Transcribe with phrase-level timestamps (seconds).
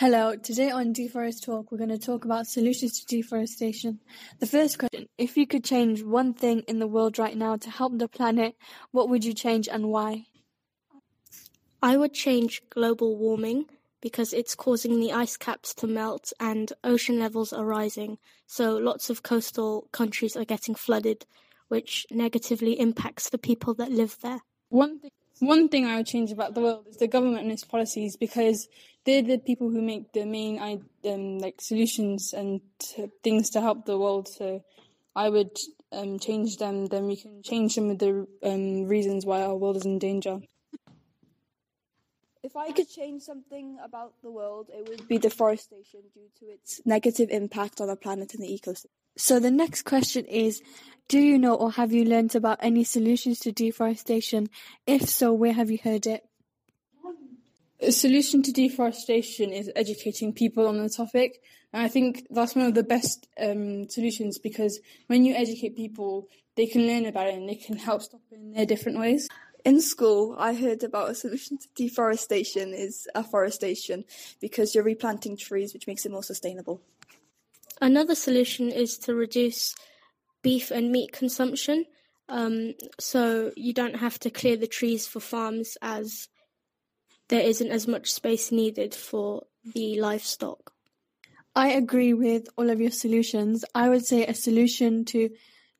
[0.00, 3.98] Hello, today on Deforest Talk, we're going to talk about solutions to deforestation.
[4.38, 7.68] The first question If you could change one thing in the world right now to
[7.68, 8.54] help the planet,
[8.92, 10.26] what would you change and why?
[11.82, 13.64] I would change global warming
[14.00, 18.18] because it's causing the ice caps to melt and ocean levels are rising.
[18.46, 21.26] So lots of coastal countries are getting flooded,
[21.66, 24.42] which negatively impacts the people that live there.
[24.68, 25.10] One thing
[25.40, 28.68] one thing I would change about the world is the government and its policies because
[29.04, 30.58] they're the people who make the main
[31.04, 32.60] um, like solutions and
[33.22, 34.28] things to help the world.
[34.28, 34.64] So
[35.14, 35.56] I would
[35.92, 36.86] um, change them.
[36.86, 40.40] Then we can change some of the um, reasons why our world is in danger.
[42.42, 46.80] If I could change something about the world, it would be deforestation due to its
[46.84, 48.86] negative impact on our planet and the ecosystem.
[49.18, 50.62] So the next question is
[51.08, 54.48] Do you know or have you learnt about any solutions to deforestation?
[54.86, 56.24] If so, where have you heard it?
[57.80, 61.40] A solution to deforestation is educating people on the topic.
[61.72, 66.28] And I think that's one of the best um, solutions because when you educate people,
[66.56, 69.28] they can learn about it and they can help stop it in their different ways.
[69.64, 74.04] In school, I heard about a solution to deforestation is afforestation
[74.40, 76.80] because you're replanting trees, which makes it more sustainable.
[77.80, 79.74] Another solution is to reduce
[80.42, 81.84] beef and meat consumption.
[82.28, 86.28] Um, so you don't have to clear the trees for farms as
[87.28, 90.72] there isn't as much space needed for the livestock.
[91.54, 93.64] I agree with all of your solutions.
[93.74, 95.30] I would say a solution to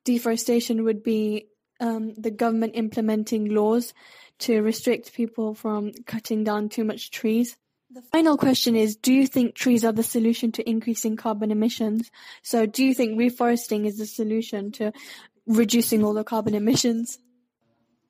[0.03, 1.47] deforestation would be
[1.79, 3.93] um, the government implementing laws
[4.39, 7.57] to restrict people from cutting down too much trees.
[7.91, 12.11] The final question is, do you think trees are the solution to increasing carbon emissions?
[12.43, 14.93] So do you think reforesting is the solution to
[15.47, 17.17] reducing all the carbon emissions?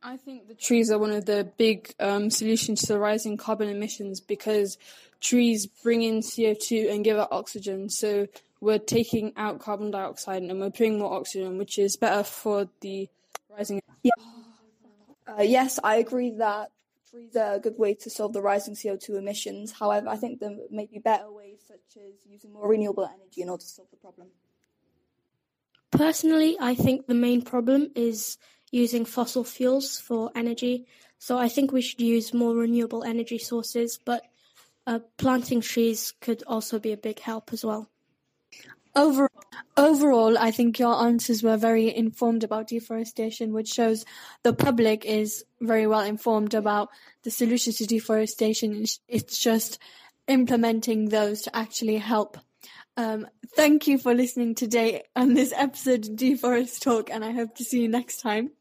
[0.04, 3.70] I think the trees are one of the big um, solutions to the rising carbon
[3.70, 4.78] emissions because
[5.22, 7.90] trees bring in CO2 and give out oxygen.
[7.90, 8.28] So
[8.60, 13.10] we're taking out carbon dioxide and we're putting more oxygen, which is better for the
[13.50, 13.82] rising.
[14.04, 14.12] Yeah.
[15.28, 16.72] Uh, yes, I agree that
[17.10, 19.72] trees are a good way to solve the rising CO2 emissions.
[19.72, 23.50] However, I think there may be better ways, such as using more renewable energy in
[23.50, 24.28] order to solve the problem.
[25.92, 28.38] Personally, I think the main problem is
[28.72, 30.88] using fossil fuels for energy.
[31.18, 34.24] So I think we should use more renewable energy sources, but
[34.86, 37.90] uh, planting trees could also be a big help as well.
[38.96, 39.30] Over,
[39.78, 44.06] overall, I think your answers were very informed about deforestation, which shows
[44.44, 46.90] the public is very well informed about
[47.24, 48.86] the solutions to deforestation.
[49.08, 49.80] It's just
[50.28, 52.38] implementing those to actually help.
[52.98, 57.56] Um, thank you for listening today on this episode of Deforest Talk, and I hope
[57.56, 58.52] to see you next time.